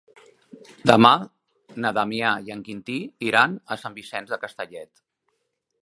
[0.91, 1.11] Demà
[1.85, 2.97] na Damià i en Quintí
[3.29, 5.07] iran a Sant Vicenç de Castellet.